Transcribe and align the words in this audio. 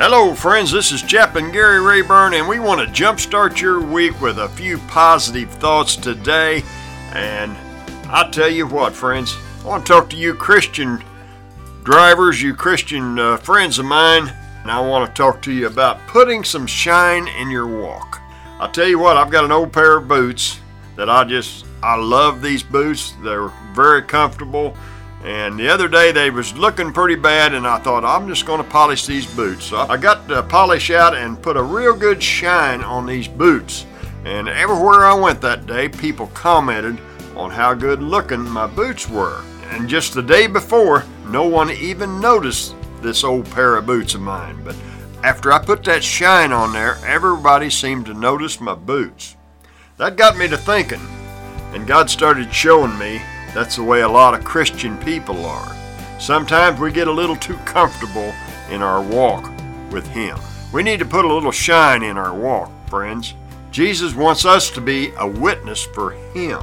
Hello, 0.00 0.32
friends. 0.32 0.70
This 0.70 0.92
is 0.92 1.02
Chaplain 1.02 1.50
Gary 1.50 1.80
Rayburn, 1.80 2.32
and 2.32 2.46
we 2.46 2.60
want 2.60 2.80
to 2.80 2.86
jumpstart 2.86 3.60
your 3.60 3.80
week 3.80 4.20
with 4.20 4.38
a 4.38 4.48
few 4.50 4.78
positive 4.86 5.50
thoughts 5.54 5.96
today. 5.96 6.62
And 7.14 7.50
I 8.06 8.30
tell 8.30 8.48
you 8.48 8.68
what, 8.68 8.92
friends, 8.92 9.36
I 9.64 9.66
want 9.66 9.84
to 9.84 9.92
talk 9.92 10.08
to 10.10 10.16
you 10.16 10.34
Christian 10.34 11.02
drivers, 11.82 12.40
you 12.40 12.54
Christian 12.54 13.18
uh, 13.18 13.38
friends 13.38 13.80
of 13.80 13.86
mine, 13.86 14.32
and 14.62 14.70
I 14.70 14.78
want 14.78 15.12
to 15.12 15.20
talk 15.20 15.42
to 15.42 15.52
you 15.52 15.66
about 15.66 15.98
putting 16.06 16.44
some 16.44 16.68
shine 16.68 17.26
in 17.26 17.50
your 17.50 17.66
walk. 17.66 18.20
I'll 18.60 18.70
tell 18.70 18.86
you 18.86 19.00
what, 19.00 19.16
I've 19.16 19.32
got 19.32 19.44
an 19.44 19.50
old 19.50 19.72
pair 19.72 19.96
of 19.96 20.06
boots 20.06 20.60
that 20.94 21.10
I 21.10 21.24
just, 21.24 21.66
I 21.82 21.96
love 21.96 22.40
these 22.40 22.62
boots. 22.62 23.14
They're 23.24 23.50
very 23.74 24.02
comfortable. 24.02 24.76
And 25.24 25.58
the 25.58 25.68
other 25.68 25.88
day 25.88 26.12
they 26.12 26.30
was 26.30 26.56
looking 26.56 26.92
pretty 26.92 27.16
bad, 27.16 27.52
and 27.52 27.66
I 27.66 27.78
thought 27.78 28.04
I'm 28.04 28.28
just 28.28 28.46
going 28.46 28.62
to 28.62 28.70
polish 28.70 29.04
these 29.04 29.26
boots. 29.34 29.66
So 29.66 29.78
I 29.78 29.96
got 29.96 30.28
the 30.28 30.44
polish 30.44 30.90
out 30.90 31.16
and 31.16 31.42
put 31.42 31.56
a 31.56 31.62
real 31.62 31.94
good 31.94 32.22
shine 32.22 32.82
on 32.82 33.04
these 33.04 33.26
boots. 33.26 33.84
And 34.24 34.48
everywhere 34.48 35.04
I 35.04 35.14
went 35.14 35.40
that 35.40 35.66
day, 35.66 35.88
people 35.88 36.28
commented 36.28 36.98
on 37.36 37.50
how 37.50 37.74
good 37.74 38.02
looking 38.02 38.48
my 38.48 38.66
boots 38.66 39.08
were. 39.08 39.42
And 39.70 39.88
just 39.88 40.14
the 40.14 40.22
day 40.22 40.46
before, 40.46 41.04
no 41.26 41.46
one 41.46 41.70
even 41.70 42.20
noticed 42.20 42.74
this 43.02 43.24
old 43.24 43.50
pair 43.50 43.76
of 43.76 43.86
boots 43.86 44.14
of 44.14 44.20
mine. 44.20 44.62
But 44.64 44.76
after 45.22 45.52
I 45.52 45.58
put 45.58 45.82
that 45.84 46.04
shine 46.04 46.52
on 46.52 46.72
there, 46.72 46.96
everybody 47.04 47.70
seemed 47.70 48.06
to 48.06 48.14
notice 48.14 48.60
my 48.60 48.74
boots. 48.74 49.36
That 49.96 50.16
got 50.16 50.36
me 50.38 50.46
to 50.48 50.56
thinking, 50.56 51.00
and 51.72 51.86
God 51.86 52.08
started 52.08 52.54
showing 52.54 52.96
me 52.98 53.20
that's 53.54 53.76
the 53.76 53.82
way 53.82 54.02
a 54.02 54.08
lot 54.08 54.34
of 54.34 54.44
Christian 54.44 54.96
people 54.98 55.44
are. 55.44 55.74
Sometimes 56.18 56.80
we 56.80 56.92
get 56.92 57.08
a 57.08 57.12
little 57.12 57.36
too 57.36 57.56
comfortable 57.58 58.34
in 58.70 58.82
our 58.82 59.02
walk 59.02 59.50
with 59.90 60.06
Him. 60.08 60.38
We 60.72 60.82
need 60.82 60.98
to 60.98 61.06
put 61.06 61.24
a 61.24 61.32
little 61.32 61.52
shine 61.52 62.02
in 62.02 62.18
our 62.18 62.34
walk, 62.34 62.70
friends. 62.88 63.34
Jesus 63.70 64.14
wants 64.14 64.44
us 64.44 64.70
to 64.70 64.80
be 64.80 65.12
a 65.18 65.26
witness 65.26 65.84
for 65.84 66.10
Him. 66.34 66.62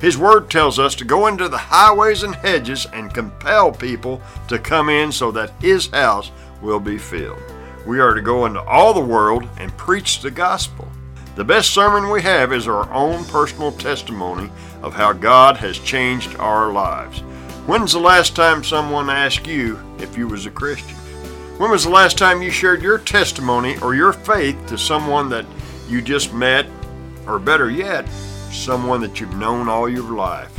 His 0.00 0.18
Word 0.18 0.50
tells 0.50 0.78
us 0.78 0.94
to 0.96 1.04
go 1.04 1.26
into 1.26 1.48
the 1.48 1.58
highways 1.58 2.22
and 2.22 2.34
hedges 2.34 2.86
and 2.92 3.12
compel 3.12 3.72
people 3.72 4.20
to 4.48 4.58
come 4.58 4.88
in 4.88 5.10
so 5.10 5.30
that 5.32 5.52
His 5.60 5.88
house 5.88 6.30
will 6.60 6.80
be 6.80 6.98
filled. 6.98 7.42
We 7.86 8.00
are 8.00 8.14
to 8.14 8.22
go 8.22 8.46
into 8.46 8.62
all 8.62 8.94
the 8.94 9.00
world 9.00 9.48
and 9.58 9.76
preach 9.76 10.20
the 10.20 10.30
gospel. 10.30 10.88
The 11.36 11.44
best 11.44 11.74
sermon 11.74 12.10
we 12.10 12.22
have 12.22 12.52
is 12.52 12.68
our 12.68 12.92
own 12.92 13.24
personal 13.24 13.72
testimony 13.72 14.50
of 14.82 14.94
how 14.94 15.12
God 15.12 15.56
has 15.56 15.80
changed 15.80 16.36
our 16.36 16.72
lives. 16.72 17.18
When's 17.66 17.92
the 17.92 17.98
last 17.98 18.36
time 18.36 18.62
someone 18.62 19.10
asked 19.10 19.44
you 19.44 19.80
if 19.98 20.16
you 20.16 20.28
was 20.28 20.46
a 20.46 20.50
Christian? 20.52 20.96
When 21.58 21.72
was 21.72 21.82
the 21.82 21.90
last 21.90 22.18
time 22.18 22.40
you 22.40 22.52
shared 22.52 22.82
your 22.82 22.98
testimony 22.98 23.76
or 23.78 23.96
your 23.96 24.12
faith 24.12 24.64
to 24.68 24.78
someone 24.78 25.28
that 25.30 25.44
you 25.88 26.00
just 26.00 26.32
met, 26.32 26.66
or 27.26 27.40
better 27.40 27.68
yet, 27.68 28.08
someone 28.52 29.00
that 29.00 29.18
you've 29.18 29.34
known 29.34 29.68
all 29.68 29.88
your 29.88 30.14
life? 30.14 30.52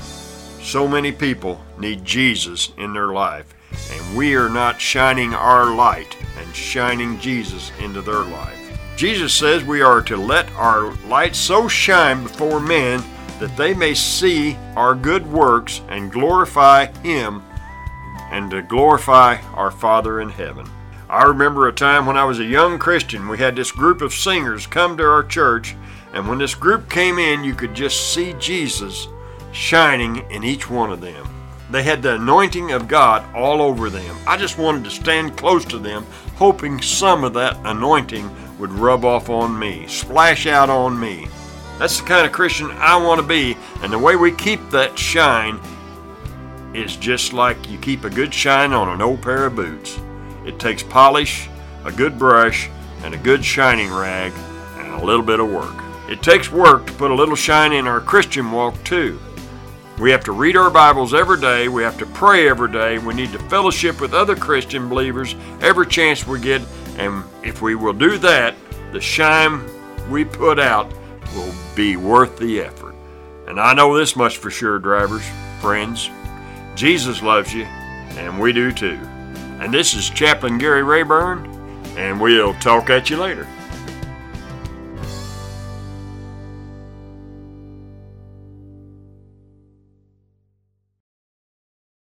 So 0.61 0.89
many 0.89 1.13
people 1.13 1.63
need 1.79 2.03
Jesus 2.03 2.73
in 2.77 2.91
their 2.91 3.13
life, 3.13 3.45
and 3.93 4.17
we 4.17 4.35
are 4.35 4.49
not 4.49 4.81
shining 4.81 5.33
our 5.33 5.73
light 5.73 6.17
shining 6.55 7.19
Jesus 7.19 7.71
into 7.79 8.01
their 8.01 8.23
life. 8.23 8.59
Jesus 8.95 9.33
says 9.33 9.63
we 9.63 9.81
are 9.81 10.01
to 10.03 10.15
let 10.15 10.49
our 10.53 10.93
light 11.07 11.35
so 11.35 11.67
shine 11.67 12.23
before 12.23 12.59
men 12.59 13.03
that 13.39 13.55
they 13.57 13.73
may 13.73 13.93
see 13.93 14.55
our 14.75 14.95
good 14.95 15.27
works 15.27 15.81
and 15.89 16.11
glorify 16.11 16.85
Him 17.01 17.43
and 18.31 18.49
to 18.51 18.61
glorify 18.61 19.37
our 19.53 19.71
Father 19.71 20.21
in 20.21 20.29
heaven. 20.29 20.65
I 21.09 21.23
remember 21.23 21.67
a 21.67 21.73
time 21.73 22.05
when 22.05 22.17
I 22.17 22.23
was 22.23 22.39
a 22.39 22.45
young 22.45 22.79
Christian, 22.79 23.27
we 23.27 23.37
had 23.37 23.55
this 23.55 23.71
group 23.71 24.01
of 24.01 24.13
singers 24.13 24.65
come 24.65 24.97
to 24.97 25.03
our 25.03 25.23
church, 25.23 25.75
and 26.13 26.27
when 26.27 26.37
this 26.37 26.55
group 26.55 26.89
came 26.89 27.19
in, 27.19 27.43
you 27.43 27.53
could 27.53 27.73
just 27.73 28.13
see 28.13 28.33
Jesus 28.39 29.07
shining 29.51 30.29
in 30.31 30.43
each 30.43 30.69
one 30.69 30.91
of 30.91 31.01
them. 31.01 31.34
They 31.71 31.83
had 31.83 32.01
the 32.01 32.15
anointing 32.15 32.71
of 32.71 32.87
God 32.87 33.25
all 33.35 33.61
over 33.61 33.89
them. 33.89 34.15
I 34.27 34.37
just 34.37 34.57
wanted 34.57 34.83
to 34.83 34.91
stand 34.91 35.37
close 35.37 35.65
to 35.65 35.79
them, 35.79 36.05
hoping 36.35 36.81
some 36.81 37.23
of 37.23 37.33
that 37.33 37.57
anointing 37.65 38.29
would 38.59 38.71
rub 38.71 39.03
off 39.03 39.29
on 39.29 39.57
me, 39.57 39.87
splash 39.87 40.45
out 40.45 40.69
on 40.69 40.99
me. 40.99 41.27
That's 41.79 41.99
the 41.99 42.07
kind 42.07 42.25
of 42.25 42.31
Christian 42.31 42.71
I 42.71 42.95
want 42.95 43.19
to 43.19 43.27
be, 43.27 43.57
and 43.81 43.91
the 43.91 43.99
way 43.99 44.15
we 44.15 44.31
keep 44.31 44.69
that 44.69 44.97
shine 44.97 45.59
is 46.73 46.95
just 46.95 47.33
like 47.33 47.69
you 47.69 47.77
keep 47.79 48.03
a 48.03 48.09
good 48.09 48.33
shine 48.33 48.71
on 48.71 48.89
an 48.89 49.01
old 49.01 49.21
pair 49.21 49.45
of 49.45 49.55
boots. 49.55 49.99
It 50.45 50.59
takes 50.59 50.83
polish, 50.83 51.49
a 51.83 51.91
good 51.91 52.19
brush, 52.19 52.69
and 53.03 53.13
a 53.13 53.17
good 53.17 53.43
shining 53.43 53.91
rag, 53.91 54.31
and 54.77 54.93
a 54.93 55.05
little 55.05 55.23
bit 55.23 55.39
of 55.39 55.49
work. 55.49 55.75
It 56.07 56.21
takes 56.21 56.51
work 56.51 56.85
to 56.85 56.93
put 56.93 57.11
a 57.11 57.15
little 57.15 57.35
shine 57.35 57.73
in 57.73 57.87
our 57.87 57.99
Christian 57.99 58.51
walk, 58.51 58.81
too. 58.83 59.19
We 59.99 60.11
have 60.11 60.23
to 60.25 60.33
read 60.33 60.57
our 60.57 60.69
Bibles 60.69 61.13
every 61.13 61.39
day. 61.39 61.69
We 61.69 61.81
have 61.83 61.97
to 61.99 62.05
pray 62.05 62.49
every 62.49 62.71
day. 62.71 62.97
We 62.97 63.13
need 63.13 63.31
to 63.31 63.39
fellowship 63.39 64.01
with 64.01 64.13
other 64.13 64.35
Christian 64.35 64.89
believers 64.89 65.35
every 65.61 65.87
chance 65.87 66.27
we 66.27 66.39
get 66.39 66.61
and 66.97 67.23
if 67.43 67.61
we 67.61 67.75
will 67.75 67.93
do 67.93 68.17
that, 68.19 68.55
the 68.91 69.01
shine 69.01 69.61
we 70.09 70.23
put 70.23 70.59
out 70.59 70.91
will 71.35 71.53
be 71.75 71.97
worth 71.97 72.37
the 72.37 72.61
effort. 72.61 72.95
And 73.47 73.59
I 73.59 73.73
know 73.73 73.97
this 73.97 74.15
much 74.15 74.37
for 74.37 74.49
sure, 74.49 74.79
drivers, 74.79 75.23
friends. 75.59 76.09
Jesus 76.75 77.21
loves 77.21 77.53
you, 77.53 77.63
and 77.63 78.39
we 78.39 78.53
do 78.53 78.71
too. 78.71 78.99
And 79.59 79.73
this 79.73 79.93
is 79.93 80.09
Chaplain 80.09 80.57
Gary 80.57 80.83
Rayburn, 80.83 81.45
and 81.97 82.19
we'll 82.19 82.53
talk 82.55 82.89
at 82.89 83.09
you 83.09 83.17
later. 83.17 83.47